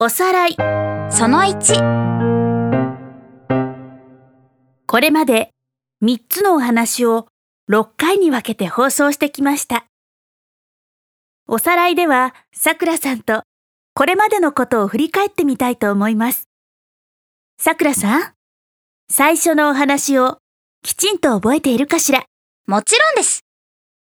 [0.00, 0.56] おさらい。
[1.08, 1.78] その1
[4.88, 5.50] これまで
[6.02, 7.28] 3つのお話を
[7.70, 9.86] 6回に分けて放送してきました。
[11.46, 13.44] おさらいでは、さくらさんと
[13.94, 16.48] これまでのことを振り返ってみたいと思います。
[17.56, 18.32] さくらさん、
[19.08, 20.38] 最初のお話を
[20.82, 22.24] きちんと覚えているかしら？
[22.66, 23.44] もちろんです。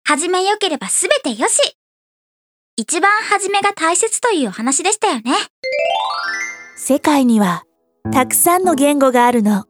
[0.05, 1.76] 始めよければすべてよし。
[2.78, 5.32] 一番初めが大切というお話でしたよね
[6.75, 7.64] 世界には
[8.11, 9.65] たくさんの言語があるの。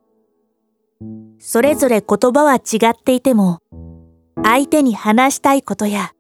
[1.40, 3.59] それぞれ言葉は違っていても、
[4.44, 6.12] 相手に話したいことや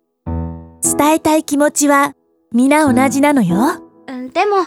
[0.83, 2.13] 伝えたい気持ちは
[2.53, 3.57] 皆同じなのよ。
[4.07, 4.65] うんでも言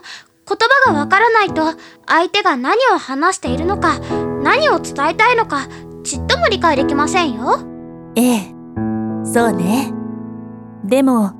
[0.86, 1.62] 葉がわからないと
[2.06, 3.98] 相手が何を話しているのか
[4.42, 5.68] 何を伝えたいのか
[6.02, 7.60] ちっとも理解できませんよ
[8.16, 8.54] ええ、
[9.24, 9.92] そうね。
[10.84, 11.34] でも、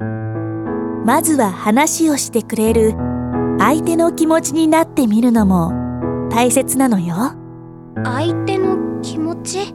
[1.05, 2.95] まずは話をしてくれる
[3.59, 5.73] 相手の気持ちになってみるのも
[6.31, 7.35] 大切なのよ。
[8.05, 9.75] 相手の気持ち？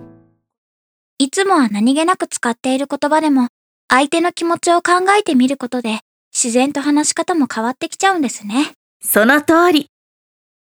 [1.17, 3.47] いつもは何気なく使っている言葉でも
[3.89, 5.99] 相手の気持ちを考えてみることで
[6.33, 8.71] 自然と話し方も変わってきちゃうんですね
[9.01, 9.89] その通り。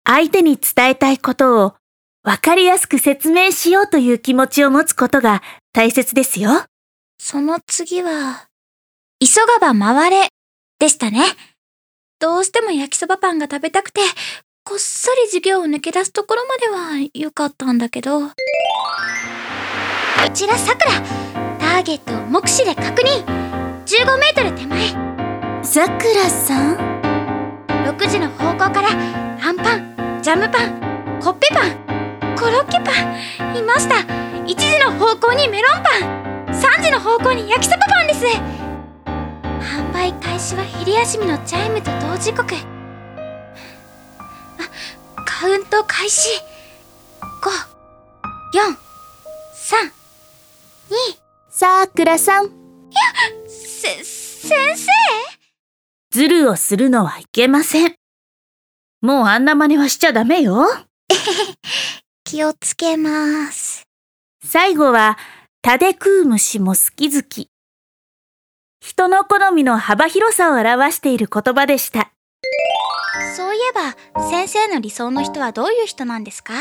[0.04, 1.74] 相手に伝えたいことを
[2.24, 5.42] わかりやすく説明しようという気持ちを持つことが
[5.74, 6.50] 大切ですよ。
[7.18, 8.48] その次は
[9.20, 10.28] 急がば回れ
[10.80, 11.24] でしたね。
[12.20, 14.02] どうしても焼きそばパンが食べたくて
[14.64, 18.28] こっそり授業を抜け出すところまでは良かったんだけど。
[18.28, 18.34] こ
[20.34, 21.02] ちらさくら
[21.60, 23.24] ターゲットを目視で確認。
[23.86, 24.90] 15メートル手前。
[25.64, 26.78] さくらさん
[27.68, 32.92] ？6時の方向からあんパンジャムパンコッペパンコロッケパ
[33.54, 33.96] ンいました。
[33.96, 38.26] 1時の方向にメロンパン3時の方向に焼きそばパンです。
[38.26, 38.65] 販
[40.46, 42.60] 売開始は昼休みのチャイムと同時刻あ
[45.26, 46.40] カウント開始
[48.54, 48.78] 543
[51.50, 52.52] さくらさん、
[53.48, 54.92] せ先生？
[56.12, 57.96] ズルをするのはいけません。
[59.02, 60.68] もうあんな真似はしちゃダメよ。
[62.24, 63.88] 気をつけます
[64.44, 65.18] 最後は、
[65.64, 67.50] タで食う虫も好き好き。
[68.86, 72.12] 人の好みの幅広さを表している言葉でした。
[73.36, 76.54] そういえば先生の理想の人はどういう人なんですか？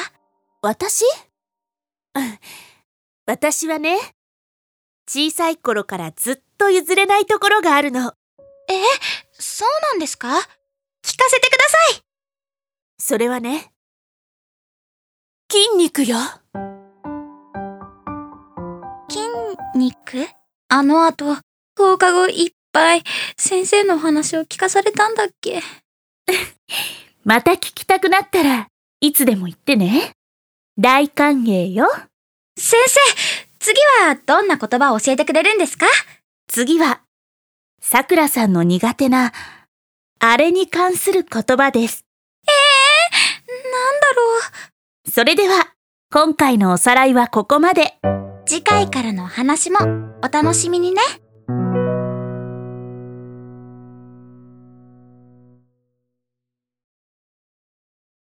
[0.63, 1.05] 私？
[2.15, 2.39] うん
[3.27, 3.99] 私はね、
[5.07, 8.15] 小さい頃からずっと譲れないところがあるの。
[8.71, 8.73] え
[9.33, 10.29] そうなんですか？
[10.29, 10.45] 聞か
[11.29, 12.03] せてください
[12.97, 13.71] それはね、
[15.53, 16.17] 筋肉よ。
[19.11, 19.21] 筋
[19.75, 20.27] 肉？
[20.71, 21.37] あの後、
[21.85, 23.03] 放課後いっぱい
[23.37, 25.63] 先生のお話を聞かされたんだっけ？
[27.25, 28.69] また聞きたくなったら
[29.01, 30.13] いつでも言ってね。
[30.79, 31.89] 大歓迎よ。
[32.59, 33.01] 先生
[33.59, 35.87] 次はどんな言葉を教えてくれるんですか？
[36.49, 37.01] 次は、
[37.81, 39.33] さくらさんの苦手な、
[40.21, 42.05] あれに関する言葉です。
[42.47, 44.39] なんだろ
[45.07, 45.11] う？
[45.11, 45.73] それでは、
[46.13, 47.99] 今回のおさらいはここまで。
[48.47, 49.79] 次回からのお話も
[50.23, 51.01] お楽しみにね